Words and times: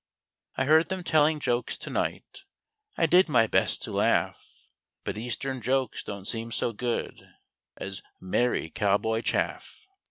I 0.55 0.65
heard 0.65 0.89
them 0.89 1.03
telling 1.03 1.39
jokes 1.39 1.77
to 1.77 1.91
night; 1.91 2.45
I 2.97 3.05
did 3.05 3.29
my 3.29 3.45
best 3.45 3.83
to 3.83 3.91
laugh; 3.91 4.43
But 5.03 5.15
Eastern 5.15 5.61
jokes 5.61 6.01
don't 6.01 6.25
seem 6.25 6.51
so 6.51 6.73
good 6.73 7.21
As 7.77 8.01
merry 8.19 8.71
cow 8.71 8.97
boy" 8.97 9.21
chaff." 9.21 9.85